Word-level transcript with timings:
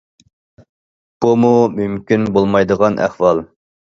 بۇمۇ 1.25 1.51
مۇمكىن 1.75 2.25
بولمايدىغان 2.39 2.99
ئەھۋال. 3.05 3.45